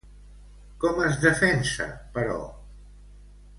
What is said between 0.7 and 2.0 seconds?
Com es defensa,